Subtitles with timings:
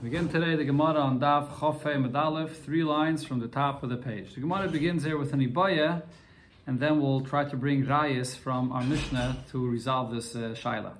[0.00, 3.96] Begin today the Gemara on Daf Chofei Medalef, three lines from the top of the
[3.96, 4.32] page.
[4.32, 6.04] The Gemara begins here with an Ibaya,
[6.68, 10.92] and then we'll try to bring Rayas from our Mishnah to resolve this uh, Shaila.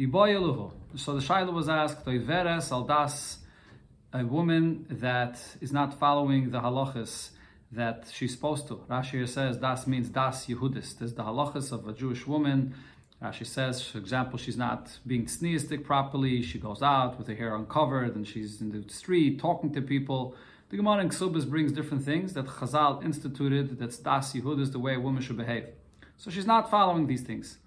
[0.00, 0.72] Ibaya Luhu.
[0.96, 3.36] So the Shaila was asked, Veres Aldas,
[4.12, 7.30] a woman that is not following the halachas
[7.70, 8.80] that she's supposed to.
[8.90, 10.98] Rashi says das means das Yehudis.
[10.98, 12.74] There's the halachas of a Jewish woman
[13.22, 16.42] uh, she says, for example, she's not being sneistic properly.
[16.42, 20.36] She goes out with her hair uncovered and she's in the street talking to people.
[20.68, 24.78] The Gemara in Ksubas brings different things that Chazal instituted that's Das Yehud is the
[24.78, 25.66] way a woman should behave.
[26.16, 27.58] So she's not following these things.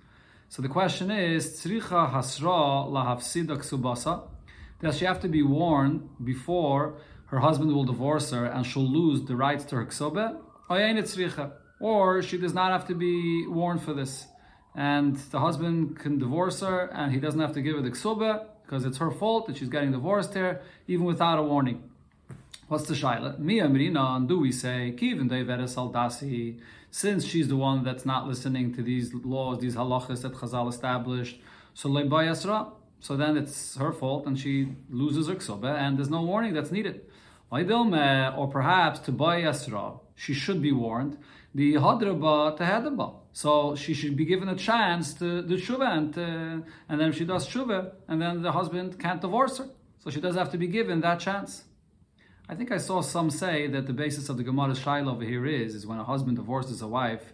[0.49, 4.27] So the question is, Tzricha Hasra Lahavsida Ksubasa?
[4.81, 6.95] Does she have to be warned before
[7.27, 10.39] her husband will divorce her and she'll lose the rights to her Ksubah?
[11.79, 14.27] Or she does not have to be warned for this
[14.77, 18.45] and the husband can divorce her and he doesn't have to give her the ksuba
[18.61, 21.81] because it's her fault that she's getting divorced here, even without a warning.
[22.67, 23.39] What's the shaila?
[23.39, 26.59] Mi and do we say, kivin saldasi,
[26.91, 31.39] since she's the one that's not listening to these laws, these halachas that Chazal established,
[31.73, 36.21] so lebayasra, so then it's her fault and she loses her ksuba and there's no
[36.21, 37.01] warning that's needed.
[37.49, 41.17] Or perhaps to bayasra, she should be warned,
[41.55, 43.15] the hadraba to tehedaba.
[43.43, 47.23] So she should be given a chance to do tshuva, and, uh, and then she
[47.23, 49.69] does tshuva, and then the husband can't divorce her.
[49.99, 51.65] So she does have to be given that chance.
[52.49, 55.45] I think I saw some say that the basis of the Gemara's shaila over here
[55.45, 57.31] is, is when a husband divorces a wife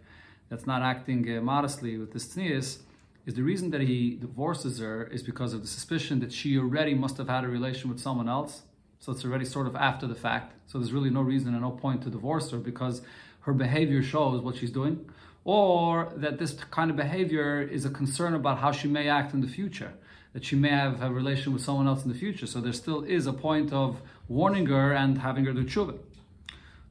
[0.50, 2.80] that's not acting uh, modestly with this tznius,
[3.26, 6.94] is the reason that he divorces her is because of the suspicion that she already
[6.94, 8.64] must have had a relation with someone else.
[9.00, 10.54] So it's already sort of after the fact.
[10.66, 13.04] So there's really no reason and no point to divorce her because
[13.46, 15.10] her behavior shows what she's doing
[15.46, 19.42] or that this kind of behavior is a concern about how she may act in
[19.42, 19.94] the future,
[20.34, 22.48] that she may have a relation with someone else in the future.
[22.48, 25.98] So there still is a point of warning her and having her do tshuva.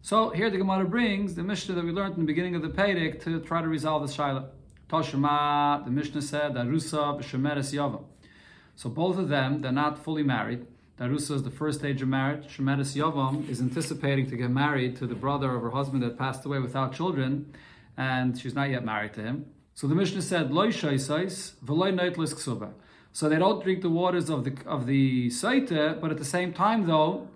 [0.03, 2.69] So here the Gemara brings the Mishnah that we learned in the beginning of the
[2.69, 4.47] Pedic to try to resolve this shaila.
[4.91, 8.05] Toshima, the Mishnah said, Darusa b'shemeres yavam.
[8.75, 10.66] So both of them, they're not fully married.
[10.99, 12.47] Darusa is the first stage of marriage.
[12.56, 16.44] Shemeres yavam is anticipating to get married to the brother of her husband that passed
[16.44, 17.53] away without children
[17.97, 19.47] and she's not yet married to him.
[19.75, 22.72] So the Mishnah said, Loy shaisais, neitlis ksuba.
[23.12, 26.52] So they don't drink the waters of the of the saita, but at the same
[26.52, 27.28] time, though,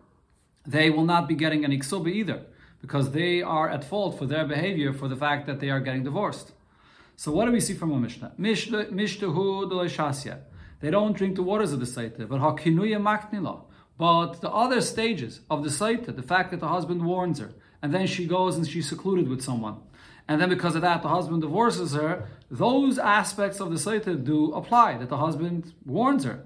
[0.66, 2.42] they will not be getting any ksuba either,
[2.80, 6.04] because they are at fault for their behavior for the fact that they are getting
[6.04, 6.52] divorced.
[7.16, 8.32] So what do we see from a Mishnah?
[8.38, 9.70] Mishtahu
[10.80, 13.62] They don't drink the waters of the saita, but hakinuya maknila.
[13.98, 17.94] But the other stages of the saita, the fact that the husband warns her, and
[17.94, 19.78] then she goes and she's secluded with someone,
[20.28, 24.52] and then because of that the husband divorces her, those aspects of the Saita do
[24.52, 26.44] apply, that the husband warns her.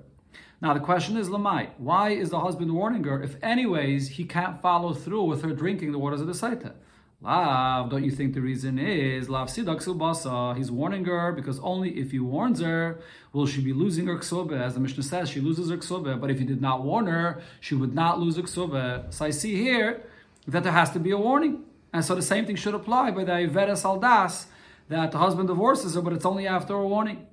[0.62, 4.60] Now the question is, Lamai, why is the husband warning her if anyways he can't
[4.60, 6.74] follow through with her drinking the waters of the Saita?
[7.22, 10.56] Lav, don't you think the reason is Lav Sidak Basa?
[10.56, 12.98] He's warning her because only if he warns her
[13.34, 14.58] will she be losing her ksobe.
[14.58, 16.18] As the Mishnah says, she loses her ksobe.
[16.18, 19.12] But if he did not warn her, she would not lose her ksobe.
[19.12, 20.02] So I see here
[20.46, 21.64] that there has to be a warning.
[21.92, 24.46] And so the same thing should apply by the Ivera Saldas,
[24.88, 27.26] that the husband divorces her, but it's only after a warning.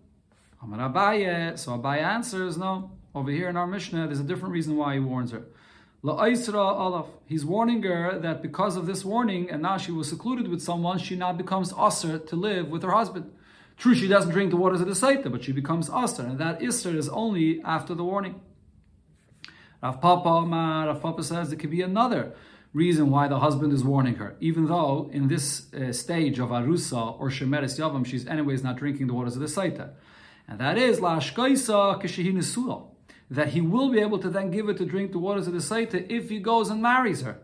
[0.62, 2.92] Amar Abaye, so Abaye answers, no.
[3.16, 5.44] Over here in our Mishnah, there's a different reason why he warns her.
[6.04, 7.08] La'isra Alaf.
[7.26, 11.00] He's warning her that because of this warning, and now she was secluded with someone,
[11.00, 13.32] she now becomes usher to live with her husband.
[13.76, 16.60] True, she doesn't drink the waters of the Saita, but she becomes usher, and that
[16.60, 18.42] Isra is only after the warning.
[19.82, 22.34] Rav Papa, Rav Papa says there could be another
[22.78, 27.20] reason why the husband is warning her, even though in this uh, stage of Arusa
[27.20, 29.90] or Shemeres Yavam, she's anyways not drinking the waters of the Saita.
[30.48, 32.00] And that is, La Ashkaisa
[33.30, 35.60] that he will be able to then give her to drink the waters of the
[35.60, 37.40] Saita if he goes and marries her.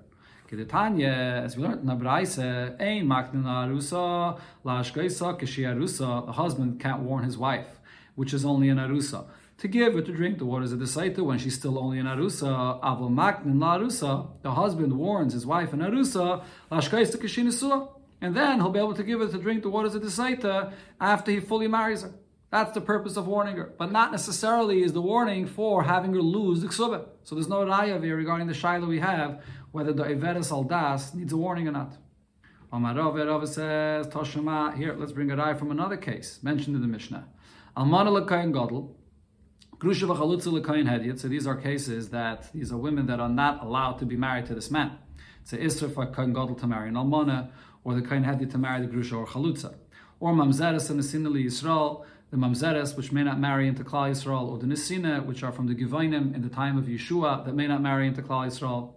[0.52, 1.90] As we learned in
[4.78, 5.20] Ashkaisa
[5.74, 7.82] Arusa, the husband can't warn his wife,
[8.16, 9.26] which is only an Arusa
[9.64, 12.06] to give her to drink the waters of the Saita when she's still only in
[12.06, 12.82] Arusa.
[12.82, 17.88] Avol Maknin La Arusa, the husband warns his wife in Arusa, Lashkais Kishinisua,
[18.20, 20.74] and then he'll be able to give her to drink the waters of the Saita
[21.00, 22.14] after he fully marries her.
[22.52, 26.22] That's the purpose of warning her, but not necessarily is the warning for having her
[26.22, 27.06] lose the ksuba.
[27.24, 29.42] So there's no raya here regarding the shaila we have
[29.72, 31.96] whether the Iveris Aldas needs a warning or not.
[32.74, 36.88] Omar Rav says, Toshima, here, let's bring a raya from another case mentioned in the
[36.90, 37.30] Mishnah.
[37.78, 38.52] Almana Lakayan
[39.84, 44.16] Gadol, so these are cases that these are women that are not allowed to be
[44.16, 44.98] married to this man.
[45.42, 47.50] It's a Isra Kain Gadol to marry an Almana,
[47.84, 49.76] or the Kain Hadid to marry the Grusha or Chalutza.
[50.22, 54.48] Or Mamzeres and the Sinali Yisrael, the Mamzeres, which may not marry into Klal Yisrael,
[54.48, 57.68] or the Nisina, which are from the Givainim in the time of Yeshua, that may
[57.68, 58.94] not marry into Klal Yisrael.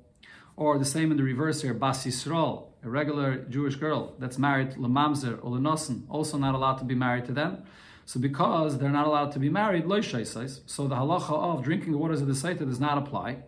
[0.54, 4.70] Or the same in the reverse here, Bas Yisrael, a regular Jewish girl that's married
[4.70, 7.64] to Lamamzer or Lenosin, also not allowed to be married to them.
[8.06, 10.60] So because they're not allowed to be married, loishay says.
[10.66, 13.38] so the halacha of drinking the waters of the Saita does not apply.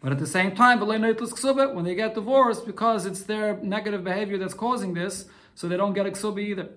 [0.00, 4.54] But at the same time, when they get divorced, because it's their negative behavior that's
[4.54, 6.70] causing this, so they don't get a ksuba either.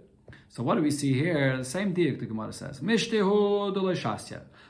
[0.50, 1.56] So what do we see here?
[1.56, 2.82] The same diak the Gemara says.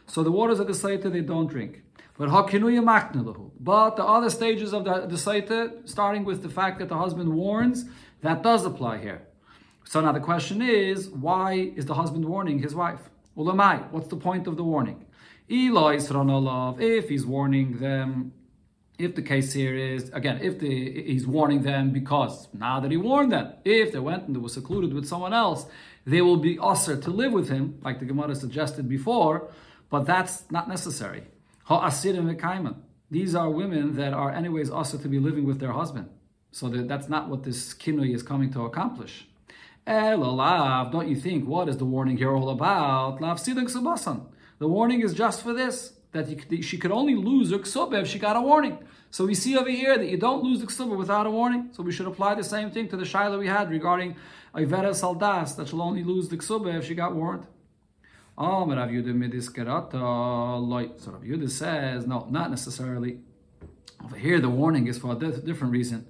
[0.06, 1.81] So the waters of the Saita they don't drink.
[2.16, 6.98] But But the other stages of the, the Saita, starting with the fact that the
[6.98, 7.86] husband warns,
[8.22, 9.24] that does apply here.
[9.83, 13.10] So now the question is, why is the husband warning his wife?
[13.38, 15.06] Ulamai, what's the point of the warning?
[15.50, 15.98] Eloi,
[16.80, 18.33] if he's warning them
[19.04, 22.98] if the case here is again, if the, he's warning them because now that he
[22.98, 25.66] warned them, if they went and they were secluded with someone else,
[26.06, 29.50] they will be usher to live with him, like the Gemara suggested before.
[29.89, 31.24] But that's not necessary.
[33.12, 36.10] These are women that are anyways usher to be living with their husband.
[36.51, 39.28] So that, that's not what this kinui is coming to accomplish.
[39.86, 43.19] Don't you think what is the warning here all about?
[43.19, 46.28] The warning is just for this that
[46.62, 48.78] she could only lose her ksuba if she got a warning.
[49.12, 51.69] So we see over here that you don't lose the ksuba without a warning.
[51.72, 54.16] So we should apply the same thing to the shaila we had regarding
[54.54, 57.48] Ivera Saldas, that she'll only lose the ksuba if she got warned.
[58.38, 61.00] Oh, Rav Yudah midiskerata.
[61.00, 63.19] So Rav Yudah says, no, not necessarily.
[64.04, 66.07] Over here, the warning is for a different reason.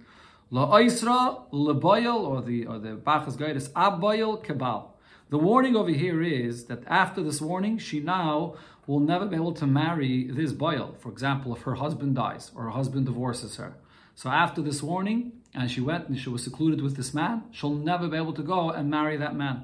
[0.54, 4.90] La Oisra, Lebayel, or the or the Bachas guide is Abayel Kebal.
[5.30, 8.56] The warning over here is that after this warning, she now
[8.86, 10.98] will never be able to marry this boil.
[11.00, 13.76] For example, if her husband dies or her husband divorces her.
[14.14, 17.74] So after this warning, and she went and she was secluded with this man, she'll
[17.74, 19.64] never be able to go and marry that man.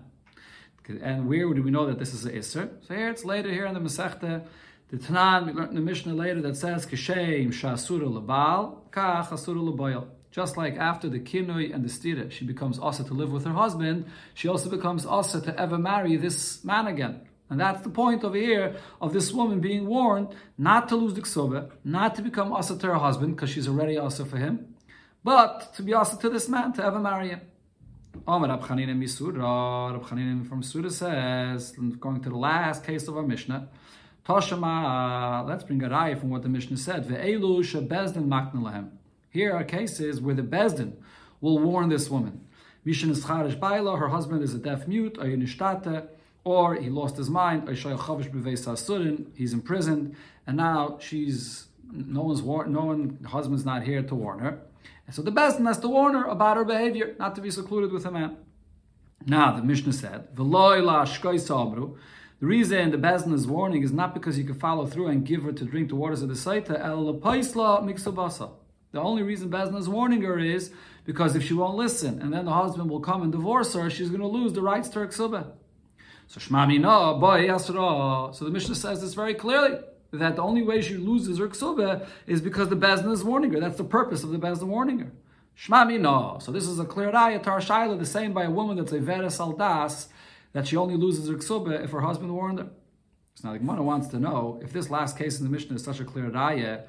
[1.01, 2.69] And where do we know that this is a Isser?
[2.87, 4.45] So here it's later here in the Masechta,
[4.87, 9.59] the Tanan, we learned in the Mishnah later that says, Kishem Shasura Labal, Kach Asura
[9.59, 10.07] Laboil.
[10.37, 13.53] Just like after the kinui and the stira, she becomes asa to live with her
[13.53, 14.05] husband,
[14.35, 17.21] she also becomes asa to ever marry this man again.
[17.49, 21.23] And that's the point over here of this woman being warned not to lose the
[21.23, 24.75] ksoba, not to become asa to her husband because she's already asa for him,
[25.23, 27.41] but to be asa to this man to ever marry him.
[28.27, 33.69] Omar Rab Chanina from Surah says, going to the last case of our Mishnah,
[34.23, 37.07] Toshama, let's bring a raya from what the Mishnah said.
[39.37, 40.93] Here are cases where the Bezdin
[41.41, 42.41] will warn this woman.
[42.83, 45.15] Mishin is charish baila, her husband is a deaf mute,
[46.43, 50.15] or he lost his mind, he's imprisoned,
[50.47, 54.59] and now she's no one's war, no one husband's not here to warn her.
[55.05, 57.91] And so the Bezdin has to warn her about her behavior, not to be secluded
[57.91, 58.37] with a man.
[59.27, 60.43] Now the Mishnah said, the
[62.39, 65.51] reason the Bezdin is warning is not because you can follow through and give her
[65.51, 66.81] to drink the waters of the Saita,
[68.97, 70.71] the only reason Bezdin is warning her is
[71.05, 74.09] because if she won't listen and then the husband will come and divorce her, she's
[74.09, 75.51] going to lose the rights to her ksuba.
[76.25, 78.33] So Shmami no, boy, yasra.
[78.33, 79.77] So the Mishnah says this very clearly
[80.11, 83.59] that the only way she loses her ksuba is because the Bezdin is warning her.
[83.59, 85.11] That's the purpose of the Bezdin warning her.
[85.55, 86.39] Shmami no.
[86.41, 88.99] So this is a clear ayah to shaila, the same by a woman that's a
[88.99, 90.07] vera saldas,
[90.53, 92.69] that she only loses her ksuba if her husband warned her.
[93.35, 95.83] So now the Gemara wants to know if this last case in the Mishnah is
[95.83, 96.79] such a clear ayah,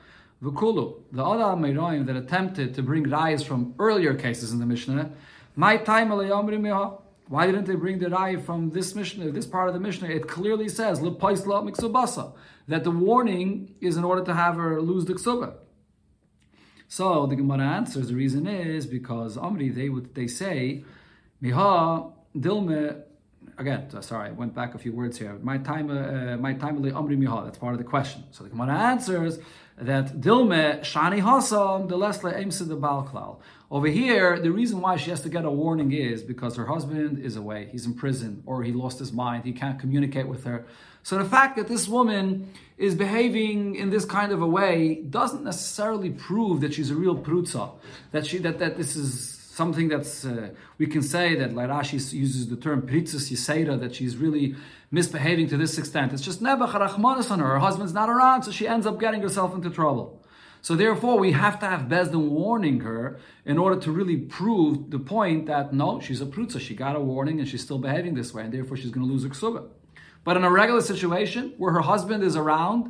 [0.43, 5.11] V'kulu, the other Ameroim that attempted to bring rayas from earlier cases in the Mishnah,
[5.57, 9.81] my time why didn't they bring the raya from this Mishnah, this part of the
[9.81, 10.09] Mishnah?
[10.09, 15.55] It clearly says that the warning is in order to have her lose the ksuba.
[16.87, 20.85] So the Gemara answers the reason is because Amri they would they say
[21.43, 23.03] Miha Dilme
[23.59, 25.39] again, sorry, I went back a few words here.
[25.43, 27.45] My time, uh, my time Amri Miha.
[27.45, 28.25] That's part of the question.
[28.31, 29.39] So the Gemara answers
[29.81, 33.39] that Dilme Shani Hasam the Lesle Aimsa the Balklal.
[33.71, 37.19] Over here, the reason why she has to get a warning is because her husband
[37.19, 40.67] is away, he's in prison, or he lost his mind, he can't communicate with her.
[41.03, 45.45] So the fact that this woman is behaving in this kind of a way doesn't
[45.45, 47.73] necessarily prove that she's a real prutza,
[48.13, 50.51] that she that, that this is something that's uh,
[50.81, 54.47] we can say that like Rashi uses the term pritzis yiseira that she's really
[54.99, 56.13] misbehaving to this extent.
[56.15, 57.51] It's just never charachmanis on her.
[57.57, 60.07] Her husband's not around, so she ends up getting herself into trouble.
[60.67, 65.03] So therefore, we have to have Bezdin warning her in order to really prove the
[65.15, 66.59] point that no, she's a prutza.
[66.61, 69.13] She got a warning and she's still behaving this way, and therefore she's going to
[69.13, 69.63] lose her ksuba.
[70.25, 72.83] But in a regular situation where her husband is around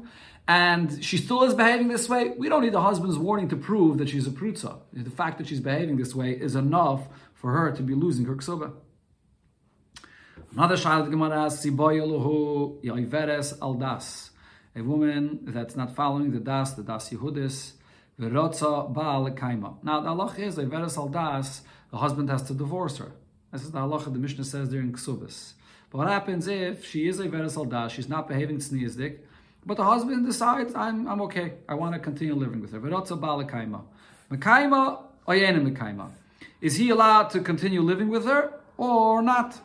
[0.48, 3.98] and she still is behaving this way, we don't need the husband's warning to prove
[3.98, 4.80] that she's a prutza.
[4.94, 8.34] The fact that she's behaving this way is enough for her to be losing her
[8.34, 8.72] ksuba.
[10.52, 14.30] Another child Gemara asks, Siboyeluhu Yoiveres Aldas.
[14.74, 17.72] A woman that's not following the Das, the Das Yehudis,
[18.18, 19.76] Virotza Baal Kaima.
[19.84, 23.12] Now the halacha is Yoiveres Aldas, the husband has to divorce her.
[23.52, 25.52] This is the halacha the Mishnah says during Ksubis.
[25.90, 29.18] But what happens if she is a Veres Aldas, she's not behaving tzniizdik,
[29.68, 32.80] but the husband decides, I'm, I'm okay, I want to continue living with her.
[32.80, 33.82] Virotza Baal Kaima.
[34.30, 36.10] Mekaima, Oyena.
[36.62, 39.60] Is he allowed to continue living with her or not?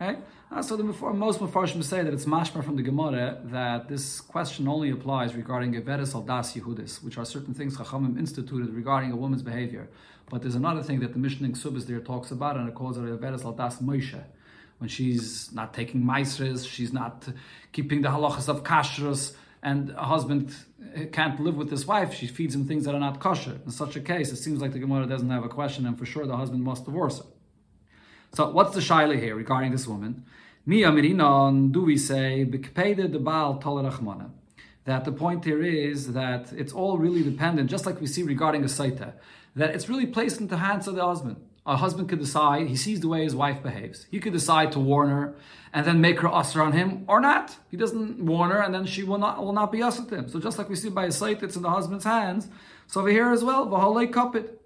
[0.00, 0.20] Okay?
[0.52, 4.68] Uh, so the, most Mepharshim say that it's mashma from the Gemara that this question
[4.68, 9.16] only applies regarding Geveres al das Yehudis, which are certain things Chachamim instituted regarding a
[9.16, 9.88] woman's behavior.
[10.30, 12.96] But there's another thing that the Mishnah in Ksubis there talks about, and it calls
[12.96, 14.22] it Geveres al das Moshe.
[14.78, 17.28] When she's not taking maisres, she's not
[17.70, 20.54] keeping the halachas of kashrus, and a husband
[20.96, 23.60] uh, can't live with his wife, she feeds him things that are not kosher.
[23.64, 26.06] In such a case, it seems like the Gemara doesn't have a question, and for
[26.06, 27.26] sure the husband must divorce her.
[28.32, 30.24] So what's the shaila here regarding this woman?
[30.66, 34.30] Mi do we say, tolerachmana?
[34.84, 38.62] That the point here is that it's all really dependent, just like we see regarding
[38.62, 39.12] a saita,
[39.56, 41.36] that it's really placed into the hands of the husband.
[41.66, 44.06] A husband could decide, he sees the way his wife behaves.
[44.10, 45.34] He could decide to warn her
[45.72, 47.56] and then make her usher on him or not.
[47.70, 50.28] He doesn't warn her and then she will not will not be usher to him.
[50.28, 52.48] So just like we see by a site, it's in the husband's hands.
[52.86, 54.56] So over here as well, v'holei kapit.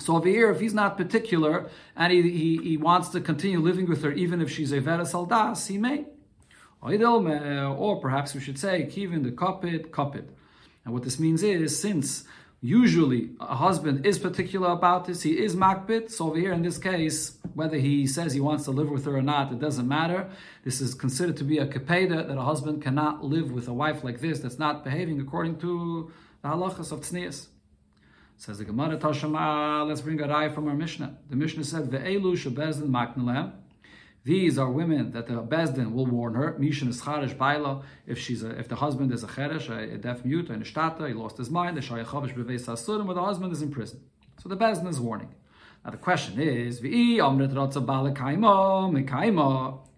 [0.00, 3.86] So over here, if he's not particular and he, he, he wants to continue living
[3.88, 6.06] with her, even if she's a Vera Saldas, he may.
[6.82, 10.28] Or perhaps we should say, Kivin the kapit, kapit.
[10.84, 12.24] And what this means is, since
[12.64, 16.78] usually a husband is particular about this, he is makbit, so over here in this
[16.78, 20.30] case, whether he says he wants to live with her or not, it doesn't matter.
[20.64, 24.02] This is considered to be a kapeda, that a husband cannot live with a wife
[24.02, 27.48] like this that's not behaving according to the halachas of tznias.
[28.38, 31.18] Says the Gemara Tashama, let's bring a rai from our Mishnah.
[31.28, 33.52] The Mishnah said, Ve'elu shebezdin maknelem.
[34.24, 36.54] These are women that the bezdin will warn her.
[36.58, 37.82] Mishin is charish baila.
[38.06, 41.06] If she's a, if the husband is a cheresh, a, a deaf mute, a nishtata,
[41.08, 41.76] he lost his mind.
[41.76, 44.00] The shayachavish beveis asurim, or the husband is in prison.
[44.42, 45.34] So the bezdin is warning.
[45.84, 47.18] Now the question is, V'i.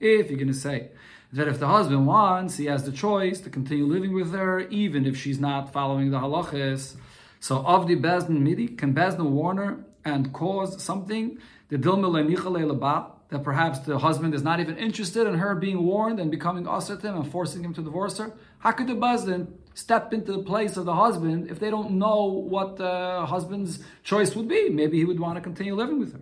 [0.01, 0.91] If you're going to say
[1.33, 5.07] that if the husband wants, he has the choice to continue living with her, even
[5.07, 6.97] if she's not following the halachas.
[7.39, 11.39] So of the Bezdin Midi, can Bezdin warn her and cause something
[13.29, 17.17] that perhaps the husband is not even interested in her being warned and becoming asatim
[17.17, 18.33] and forcing him to divorce her?
[18.59, 22.25] How could the Bezdin step into the place of the husband if they don't know
[22.25, 24.69] what the husband's choice would be?
[24.69, 26.21] Maybe he would want to continue living with her.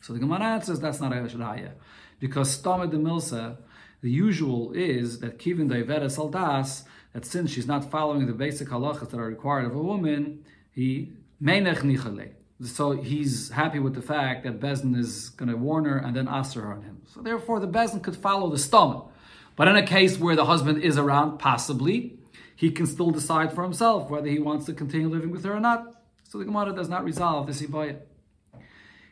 [0.00, 1.72] So the Gemara answers that's not a Shadaya.
[2.20, 3.56] Because Stomach the Milsa,
[4.02, 9.10] the usual is that Kivin Daivera Saldas, that since she's not following the basic halachas
[9.10, 11.12] that are required of a woman, he
[11.42, 12.32] meinech nichale.
[12.62, 16.26] So he's happy with the fact that Bezin is going to warn her and then
[16.26, 17.02] ask her on him.
[17.12, 19.12] So therefore, the Bezin could follow the stomach.
[19.56, 22.18] But in a case where the husband is around, possibly,
[22.54, 25.60] he can still decide for himself whether he wants to continue living with her or
[25.60, 25.94] not.
[26.24, 27.98] So the Gemara does not resolve this ibaya.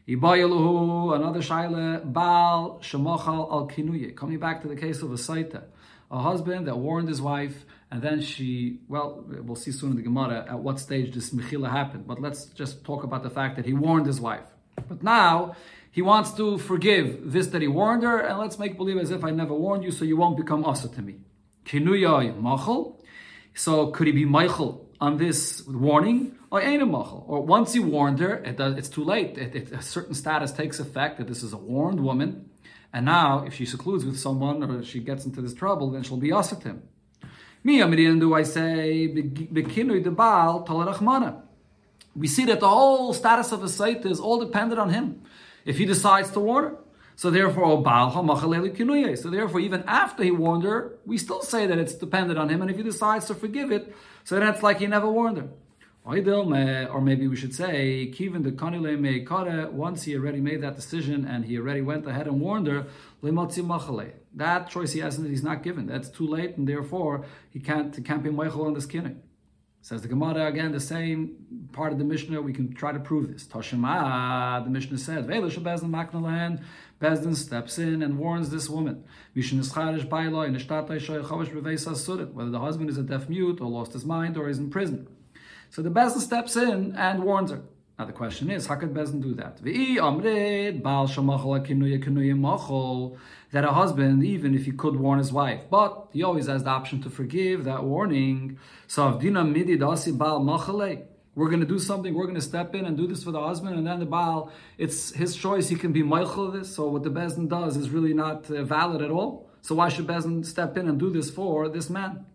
[0.08, 4.14] Ibayaluhu, another shaila, Baal Shemachal al Kinuye.
[4.14, 5.64] Coming back to the case of a Saita,
[6.10, 10.02] a husband that warned his wife and then she, well, we'll see soon in the
[10.02, 12.06] Gemara at what stage this Mechila happened.
[12.06, 14.46] But let's just talk about the fact that he warned his wife.
[14.88, 15.54] But now
[15.90, 19.22] he wants to forgive this that he warned her, and let's make believe as if
[19.24, 21.20] I never warned you, so you won't become asa to me.
[21.66, 23.00] Kinuya machal.
[23.54, 26.36] So could he be Michael on this warning?
[26.50, 27.24] Or ain't a machal?
[27.28, 29.38] Or once he warned her, it does, it's too late.
[29.38, 32.50] It, it, a certain status takes effect that this is a warned woman.
[32.92, 36.16] And now, if she secludes with someone or she gets into this trouble, then she'll
[36.16, 36.82] be asa to him.
[37.64, 41.40] Do I say, Bekinui Talarachmana.
[42.14, 45.22] We see that the whole status of a site is all dependent on him.
[45.64, 46.76] If he decides to warn her.
[47.16, 51.78] So therefore, oh, Baal So therefore, even after he warned her, we still say that
[51.78, 52.60] it's dependent on him.
[52.60, 53.94] And if he decides to forgive it,
[54.24, 55.48] so then it's like he never warned her.
[56.04, 60.76] Or maybe we should say, Kivin the Kanile me kare, once he already made that
[60.76, 62.86] decision and he already went ahead and warned her,
[64.36, 65.86] that choice he hasn't, he's not given.
[65.86, 69.22] That's too late, and therefore he can't, he can't be Michael on the skinning.
[69.84, 73.30] Says the Gemara again, the same part of the Mishnah, we can try to prove
[73.30, 73.44] this.
[73.44, 75.26] Toshima, the Mishnah said,
[77.04, 79.04] Bezdin steps in and warns this woman.
[79.34, 79.60] Whether
[82.50, 85.06] the husband is a deaf mute or lost his mind or is in prison.
[85.68, 87.60] So the Bezdin steps in and warns her.
[87.98, 89.58] Now the question is, how could Bezdin do that?
[93.52, 96.70] That a husband, even if he could warn his wife, but he always has the
[96.70, 98.58] option to forgive that warning.
[98.88, 99.10] So
[101.36, 103.40] we're going to do something, we're going to step in and do this for the
[103.40, 107.02] husband, and then the Baal, it's his choice, he can be Michael this, so what
[107.02, 109.48] the Bezdin does is really not uh, valid at all.
[109.60, 112.26] So why should Bezdin step in and do this for this man?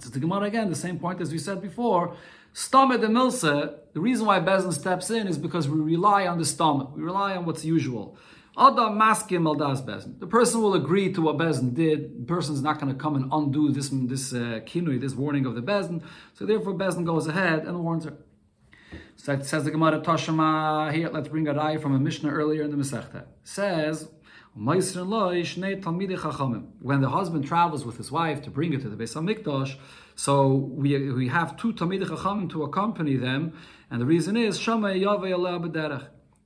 [0.00, 2.16] That's the Gemara again, the same point as we said before.
[2.54, 6.44] Stama de Milsa, the reason why Bezdin steps in is because we rely on the
[6.44, 6.90] stomach.
[6.96, 8.16] we rely on what's usual.
[8.56, 10.18] Adam maskim al das bezin.
[10.18, 12.22] The person will agree to what bezin did.
[12.22, 15.46] The person is not going to come and undo this this uh, kinui, this warning
[15.46, 16.02] of the bezin.
[16.34, 18.14] So therefore, bezin goes ahead and warns her.
[19.16, 21.08] So it says the Gemara Tashama here.
[21.08, 23.26] Let's bring a raya from a Mishnah earlier in the Masechta.
[23.44, 24.08] Says.
[24.60, 24.96] When the
[27.08, 29.76] husband travels with his wife to bring it to the Beis Hamikdash,
[30.16, 33.52] so we, we have two Talmidei Chachamim to accompany them,
[33.88, 34.58] and the reason is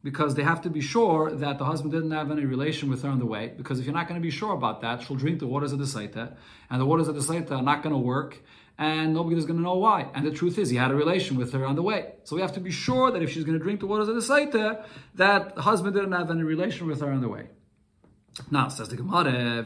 [0.02, 3.08] because they have to be sure that the husband didn't have any relation with her
[3.08, 3.54] on the way.
[3.56, 5.78] Because if you're not going to be sure about that, she'll drink the waters of
[5.78, 6.34] the Saita,
[6.68, 8.42] and the waters of the Saita are not going to work,
[8.76, 10.10] and nobody is going to know why.
[10.14, 12.12] And the truth is, he had a relation with her on the way.
[12.24, 14.16] So we have to be sure that if she's going to drink the waters of
[14.16, 17.48] the Saita, that the husband didn't have any relation with her on the way.
[18.50, 19.58] Now says the Gemara,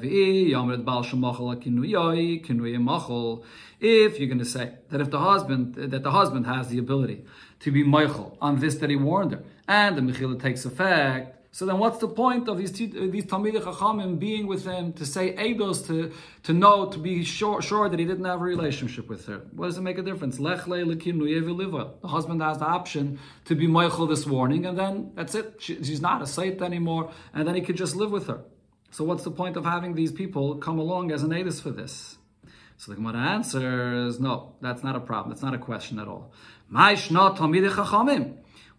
[3.78, 7.24] if you're going to say that if the husband that the husband has the ability
[7.60, 11.64] to be Michael on this that he warned her, and the Mechila takes effect, so
[11.64, 15.86] then what's the point of these these Talmidei Chachamim being with him to say Eidos
[15.86, 19.42] to to know to be sure, sure that he didn't have a relationship with her?
[19.52, 20.38] What does it make a difference?
[20.38, 20.48] The
[22.04, 25.54] husband has the option to be Michael this warning, and then that's it.
[25.60, 28.42] She, she's not a saint anymore, and then he could just live with her.
[28.90, 32.16] So what's the point of having these people come along as an Eidos for this?
[32.78, 35.30] So the Gemara answers, no, that's not a problem.
[35.30, 36.32] That's not a question at all.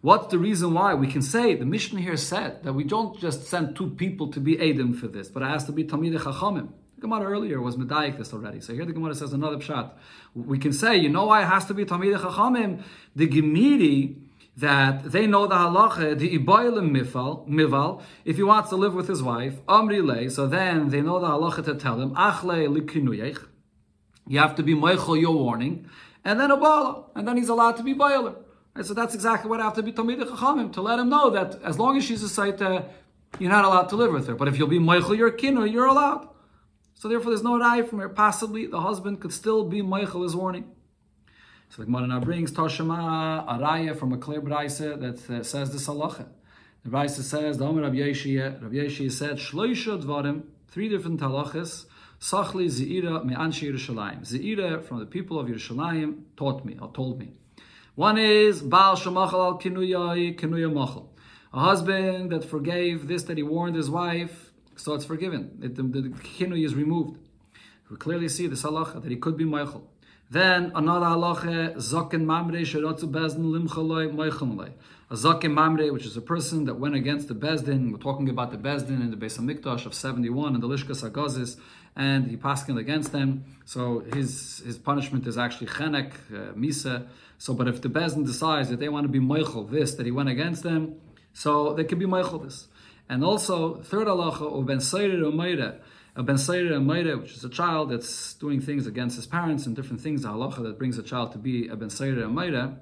[0.00, 0.94] What's the reason why?
[0.94, 4.38] We can say, the mission here said that we don't just send two people to
[4.40, 6.68] be Adim for this, but it has to be Talmidei Chachamim.
[6.94, 8.60] The Gemara earlier was Medayik this already.
[8.60, 9.90] So here the Gemara says another pshat.
[10.34, 12.82] We can say, you know why it has to be Talmidei Chachamim?
[13.16, 14.16] The Gemiri,
[14.58, 19.06] that they know the halacha, the ibaylim mifal, mival, if he wants to live with
[19.06, 23.46] his wife, amri le, so then they know the halacha to tell him, achle likinuyech,
[24.26, 25.88] you have to be Meichel your warning,
[26.24, 28.34] and then a bala, and then he's allowed to be boiler.
[28.74, 31.30] Right, so that's exactly what I have to be Talmid Chachamim, to let him know
[31.30, 32.84] that as long as she's a Saita,
[33.38, 34.34] you're not allowed to live with her.
[34.34, 36.28] But if you'll be Meichel your kinu, you're allowed.
[36.94, 38.08] So therefore there's no rai from here.
[38.08, 40.70] Possibly the husband could still be Meichel his warning.
[41.70, 45.72] So the Gemara now brings Toshima a raya from a clear brayse that uh, says
[45.72, 46.26] this halacha.
[46.84, 51.84] The brayse says the Omer Rabbi Yeshia, said Shloisha dvarim, three different halachas
[52.20, 54.26] Sachli Zeira Me'anshi Yerushalayim.
[54.26, 57.32] Zeira from the people of Yerushalayim taught me, or told me.
[57.94, 61.14] One is Baal Shemachal al Kinuyai Kinuya Machal.
[61.52, 65.58] A husband that forgave this that he warned his wife, so it's forgiven.
[65.62, 67.20] It, the, the, the is removed.
[67.88, 69.88] We clearly see the halacha that he could be Michael.
[70.30, 74.72] Then another halacha, Zaken Mamre Sherotzu Bezdin Limchaloi Moichamloi.
[75.10, 77.92] A Zaken Mamre, which is a person that went against the Bezdin.
[77.92, 81.58] We're talking about the Bezdin in the Beis Hamikdash of 71 and the Lishkas HaGazis,
[81.96, 83.42] and he paskin against them.
[83.64, 87.06] So his his punishment is actually Chenek, uh, Misa.
[87.38, 90.12] So, but if the Bezdin decides that they want to be Moichel this, that he
[90.12, 90.96] went against them,
[91.32, 92.66] so they can be Moichel this.
[93.08, 95.78] And also, third halacha, of Ben Seirer Umayre,
[96.18, 100.02] a ben Seira which is a child that's doing things against his parents and different
[100.02, 102.76] things, the halacha that brings a child to be a ben Seira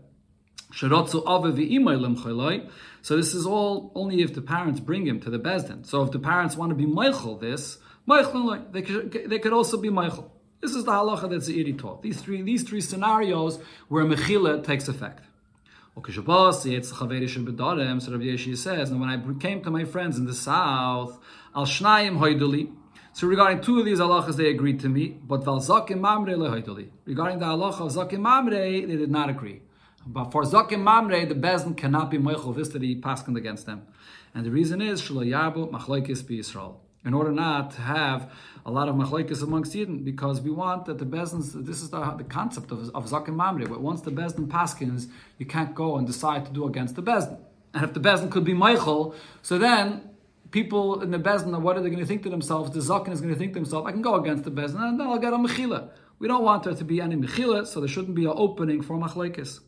[3.03, 5.85] So this is all only if the parents bring him to the bezdin.
[5.85, 10.33] So if the parents want to be Michael this, Michael they could, also be Michael.
[10.63, 12.03] This is the halacha that's the taught.
[12.03, 15.21] These three these three scenarios where mechila takes effect.
[15.95, 16.25] So Rabbi
[18.35, 21.19] Yeshi says, and when I came to my friends in the south,
[21.55, 22.71] al shnayim hoiduli,
[23.17, 26.91] so regarding two of these halachas, they agreed to me, but val zakim mamre lehoitoli.
[27.07, 29.63] Regarding the halacha of zakim mamre, they did not agree.
[30.07, 32.83] But for zakim mamre, the bezin cannot be moichel this that
[33.39, 33.87] against them,
[34.35, 36.75] and the reason is shlo yabu machlekes be Yisrael.
[37.07, 38.31] In order not to have
[38.67, 41.55] a lot of machlekes amongst Yidden, because we want that the bezins.
[41.65, 43.67] This is the, the concept of, of zakim mamre.
[43.67, 47.39] But once the bezin paskins, you can't go and decide to do against the bezin.
[47.73, 50.03] And if the bezin could be moichel, so then
[50.51, 52.71] people in the Bezdin, what are they going to think to themselves?
[52.71, 55.01] The Zakin is going to think to himself, I can go against the Bezdin and
[55.01, 55.91] then I'll get a Mechila.
[56.19, 58.97] We don't want there to be any Mechila, so there shouldn't be an opening for
[58.97, 59.61] Machlekes.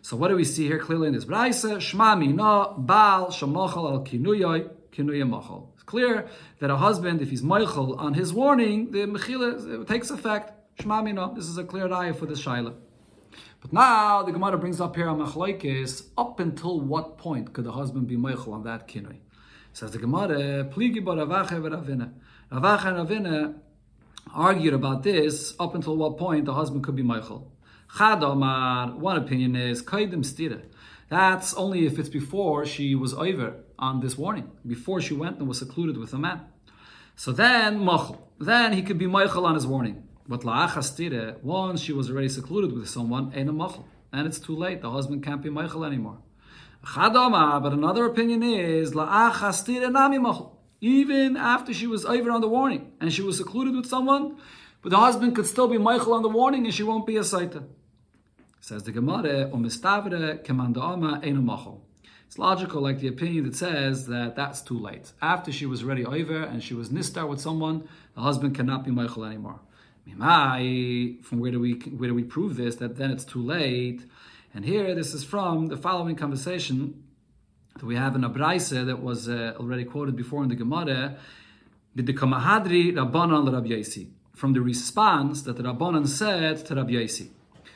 [0.00, 1.62] So what do we see here clearly in this Braise?
[1.64, 5.72] Shmami no Baal Shamachal al Kinuyay Kinuya Machal.
[5.74, 6.28] It's clear
[6.60, 10.52] that a husband, if he's Michael on his warning, the Mechila takes effect.
[10.78, 11.34] Shmami no.
[11.34, 12.74] This is a clear eye for this Shaila.
[13.60, 17.72] But now the Gemara brings up here a Machlekes, up until what point could the
[17.72, 19.18] husband be Michael on that Kinui?
[19.72, 22.12] Says the Gemara, Pligi bar Ravacha Ravina.
[22.50, 23.54] Ravacha and Ravina
[24.34, 27.52] argued about this up until what point the husband could be Michael.
[27.94, 30.62] Chadomar, one opinion is Kaidim Stira.
[31.08, 35.48] That's only if it's before she was over on this warning, before she went and
[35.48, 36.42] was secluded with a man.
[37.16, 38.30] So then, Machal.
[38.38, 40.06] Then he could be Machal on his warning.
[40.26, 43.88] But La'achastire, once she was already secluded with someone, ain't a Machal.
[44.12, 44.82] And it's too late.
[44.82, 46.18] The husband can't be Machal anymore.
[46.82, 48.94] But another opinion is.
[50.80, 54.36] Even after she was over on the warning and she was secluded with someone,
[54.80, 57.22] but the husband could still be Michael on the warning and she won't be a
[57.22, 57.64] Saita.
[58.60, 59.50] Says the Gemara.
[62.26, 65.12] It's logical, like the opinion that says that that's too late.
[65.22, 68.90] After she was already over and she was nistar with someone, the husband cannot be
[68.90, 69.60] Michael anymore.
[70.06, 72.76] From where do we where do we prove this?
[72.76, 74.04] That then it's too late.
[74.58, 77.04] And here, this is from the following conversation
[77.76, 81.16] that we have in a Braise that was uh, already quoted before in the Gemara.
[81.94, 82.02] From
[84.54, 87.28] the response that the Rabbanan said to Rabbi Yaisi.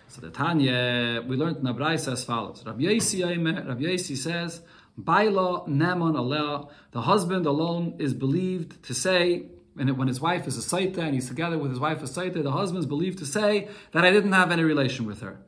[0.08, 2.64] So the Tanya, we learned in the Braise as follows.
[2.66, 4.62] Rabbi Yaisi, says,
[4.98, 9.46] Baila Neman Aleh, the husband alone is believed to say,
[9.78, 12.42] and when his wife is a Saita and he's together with his wife a Saita,
[12.42, 15.38] the husband is believed to say that I didn't have any relation with her.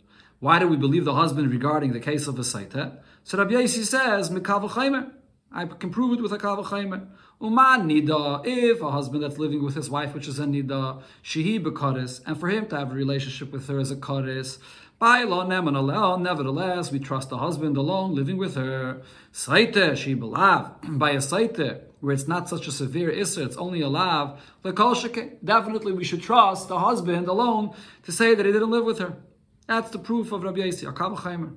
[0.41, 2.99] Why do we believe the husband regarding the case of a Saita?
[3.23, 5.13] So Rabbi Yaisi says, Mikavachaimer.
[5.57, 7.07] I can prove it with a kavachaimer.
[7.41, 11.63] Uman nida, if a husband that's living with his wife, which is a nida, shehi
[11.63, 14.59] bekaris, and for him to have a relationship with her as a karis,
[14.99, 19.03] by law nevertheless, we trust the husband alone living with her.
[19.33, 23.81] Saite, she belav, by a saite, where it's not such a severe isser, it's only
[23.81, 24.41] a lav,
[25.45, 29.17] definitely we should trust the husband alone to say that he didn't live with her.
[29.67, 31.57] That's the proof of Rabbi Yasi, Akavachaimer.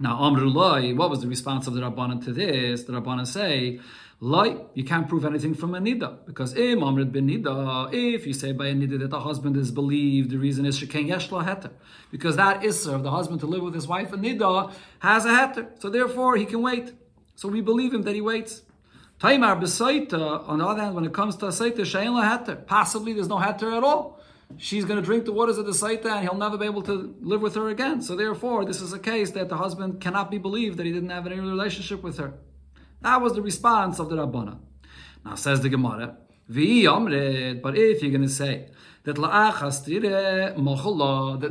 [0.00, 2.82] Now, Amrullah, what was the response of the Rabbanan to this?
[2.82, 3.78] The Rabbanan say,
[4.18, 7.92] Loi, you can't prove anything from a nida because im amrit bin nida.
[7.92, 11.08] If you say by a nida that the husband is believed, the reason is sheken
[11.08, 11.70] yeshla heter
[12.10, 15.28] because that isser of the husband to live with his wife a nida has a
[15.28, 16.92] heter, so therefore he can wait.
[17.34, 18.62] So we believe him that he waits.
[19.20, 20.48] Taimar besaita.
[20.48, 22.64] On the other hand, when it comes to a saita, shein la heter.
[22.64, 24.21] Possibly there's no heter at all
[24.58, 27.14] she's going to drink the waters of the Saita and he'll never be able to
[27.20, 28.02] live with her again.
[28.02, 31.10] So therefore, this is a case that the husband cannot be believed that he didn't
[31.10, 32.34] have any relationship with her.
[33.00, 34.58] That was the response of the Rabbana.
[35.24, 36.16] Now says the Gemara,
[36.48, 38.68] but if you're going to say
[39.04, 40.54] that that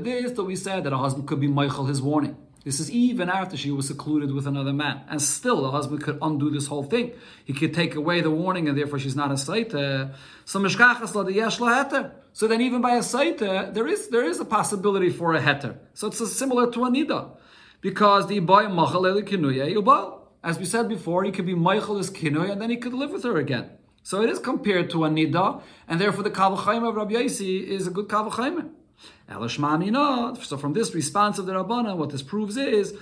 [0.04, 2.38] this that we said that a husband could be Michael his warning.
[2.64, 5.02] This is even after she was secluded with another man.
[5.10, 7.12] And still, the husband could undo this whole thing.
[7.44, 10.14] He could take away the warning, and therefore she's not a saita.
[10.46, 10.60] So
[12.34, 15.78] So then, even by a saita, there is there is a possibility for a heter.
[15.94, 17.32] So it's similar to a nida,
[17.82, 22.62] because the boy machal kinuya As we said before, he could be machal kinuya, and
[22.62, 23.72] then he could live with her again.
[24.04, 27.86] So it is compared to a nida, and therefore the kavachayim of Rabbi Yaisi is
[27.88, 28.70] a good kavachayim.
[30.44, 32.94] So from this response of the Rabbana, what this proves is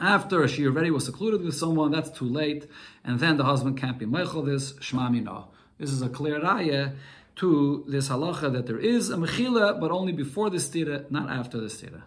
[0.00, 2.66] after she already was secluded with someone, that's too late,
[3.04, 5.48] and then the husband can't be meichel this shmamina.
[5.78, 6.94] This is a clear raya
[7.36, 11.58] to this halacha that there is a mechila, but only before the stira, not after
[11.60, 12.02] the stira.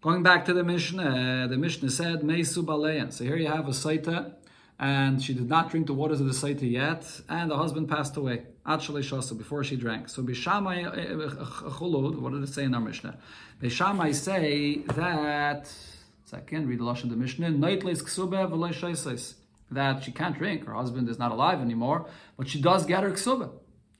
[0.00, 3.12] Going back to the Mishnah, the Mishnah said meisu baleyan.
[3.12, 4.32] So here you have a saita,
[4.78, 8.16] and she did not drink the waters of the saita yet, and the husband passed
[8.16, 8.46] away.
[8.66, 10.08] Actually, shasa before she drank.
[10.08, 11.14] So Beis Shammai eh, eh,
[11.76, 12.18] chulud.
[12.18, 13.18] What did it say in our Mishnah?
[13.62, 15.70] Beis Shammai say that.
[16.24, 17.50] Second, read the lashon of the Mishnah.
[17.50, 18.72] Neitles ksube v'loy
[19.70, 20.66] That she can't drink.
[20.66, 22.06] Her husband is not alive anymore,
[22.36, 23.50] but she does get her ksube.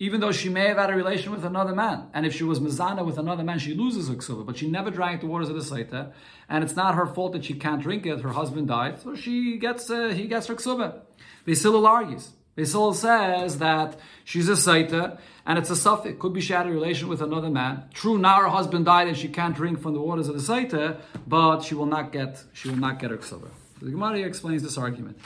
[0.02, 2.58] Even though she may have had a relation with another man, and if she was
[2.58, 4.46] mizana with another man, she loses her ksuba.
[4.46, 6.12] But she never drank the waters of the saita,
[6.48, 8.22] and it's not her fault that she can't drink it.
[8.22, 11.00] Her husband died, so she gets uh, he gets her ksuba.
[11.46, 12.30] Beis Hillel argues.
[12.56, 16.16] Beis Hillel says that she's a saita and it's a suffix.
[16.18, 17.84] Could be she had a relation with another man.
[17.92, 20.98] True, now her husband died and she can't drink from the waters of the saita,
[21.26, 23.18] but she will not get she will not get her
[23.80, 23.84] ksuba.
[23.84, 25.18] The Gemara explains this argument.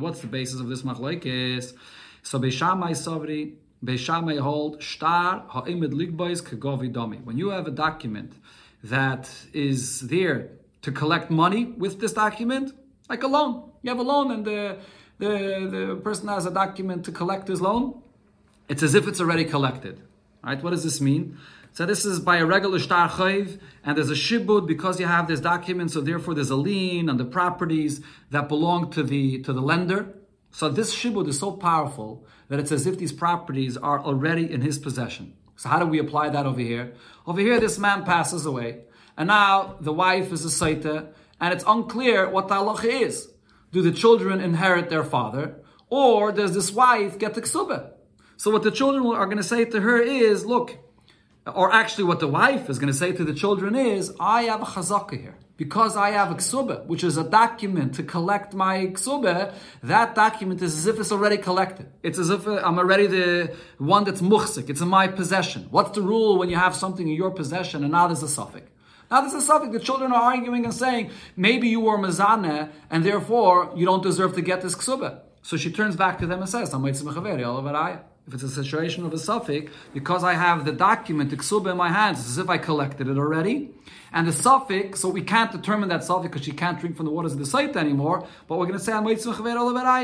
[0.00, 1.74] What's the basis of this machlekes?
[2.22, 3.54] So Beis Shammai Savri,
[3.84, 7.18] Beis Shammai hold Shtar Ha'imid Ligbois Kagovi Domi.
[7.18, 8.32] When you have a document
[8.82, 10.48] that is there
[10.82, 12.72] to collect money with this document,
[13.08, 14.78] like a loan, you have a loan and the
[15.18, 15.26] the,
[15.70, 18.02] the person has a document to collect his loan,
[18.68, 20.02] it's as if it's already collected.
[20.46, 20.62] Right?
[20.62, 21.38] What does this mean?
[21.72, 25.26] So this is by a regular shtar chayv, and there's a shibud because you have
[25.26, 29.52] this document, so therefore there's a lien on the properties that belong to the to
[29.52, 30.14] the lender.
[30.52, 34.60] So this shibud is so powerful that it's as if these properties are already in
[34.60, 35.34] his possession.
[35.56, 36.94] So how do we apply that over here?
[37.26, 38.82] Over here, this man passes away,
[39.16, 41.08] and now the wife is a saita,
[41.40, 43.32] and it's unclear what the halacha is
[43.72, 45.56] do the children inherit their father,
[45.90, 47.95] or does this wife get the ksubah?
[48.36, 50.78] So what the children are going to say to her is, look,
[51.46, 54.62] or actually what the wife is going to say to the children is, I have
[54.62, 55.36] a chazaka here.
[55.56, 60.60] Because I have a ksuba, which is a document to collect my ksuba, that document
[60.60, 61.86] is as if it's already collected.
[62.02, 64.68] It's as if uh, I'm already the one that's muhsik.
[64.68, 65.68] It's in my possession.
[65.70, 68.70] What's the rule when you have something in your possession and now there's a suffix?
[69.10, 69.72] Now there's a suffix.
[69.72, 74.34] The children are arguing and saying, maybe you were mazane and therefore you don't deserve
[74.34, 75.20] to get this ksuba.
[75.40, 76.74] So she turns back to them and says,
[78.26, 81.76] if it's a situation of a suffix, because I have the document, the ksuba in
[81.76, 83.70] my hands, it's as if I collected it already.
[84.12, 87.12] And the suffix, so we can't determine that suffix because she can't drink from the
[87.12, 88.26] waters of the site anymore.
[88.48, 88.92] But we're going to say,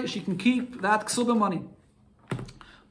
[0.07, 1.63] she can keep that ksuba money.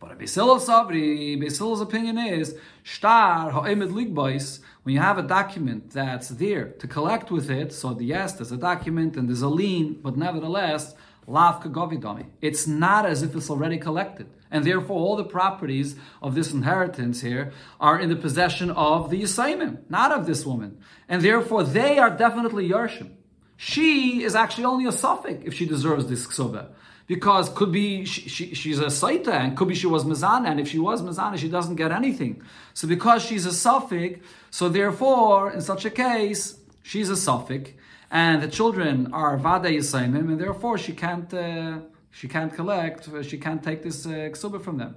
[0.02, 6.30] But Beis Hillel Sabri, Beis Hillel's opinion is, ligbois, when you have a document that's
[6.30, 10.00] there to collect with it, so the, yes, there's a document and there's a lien,
[10.02, 10.96] but nevertheless,
[11.28, 12.26] lav kagovidami.
[12.42, 14.28] It's not as if it's already collected.
[14.52, 19.22] And therefore, all the properties of this inheritance here are in the possession of the
[19.22, 20.80] Yisraimim, not of this woman.
[21.08, 23.12] And therefore, they are definitely Yarshim.
[23.56, 26.70] She is actually only a suffix if she deserves this ksuba.
[27.08, 30.60] Because could be she, she, she's a saita and could be she was mizana, and
[30.60, 32.42] if she was mizana, she doesn't get anything.
[32.74, 37.72] So because she's a suffix, so therefore, in such a case, she's a suffix,
[38.12, 41.80] and the children are vada yisayimim, and therefore she can't uh,
[42.12, 44.96] she can't collect, she can't take this uh, from them.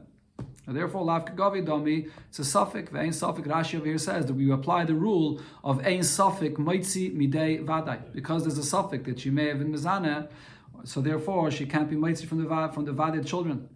[0.66, 2.90] And therefore, lav kagavi domi, it's a suffix.
[2.90, 6.58] The ein suffix Rashi over here says that we apply the rule of ein suffix
[6.58, 10.28] moitzi midei vadai because there's a suffix that she may have been mizana,
[10.82, 13.68] so therefore she can't be moitzi from the from the vadid children,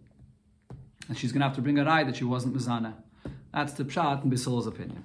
[1.09, 2.95] and she's going to have to bring a eye that she wasn't mizana.
[3.53, 5.05] That's the pshat in Beis Hillel's opinion.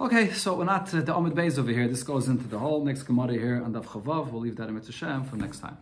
[0.00, 1.86] Okay, so we're not the Omid Beis over here.
[1.86, 4.32] This goes into the whole next Gemara here and Daf Chavav.
[4.32, 5.78] We'll leave that in Mitzvah for next time.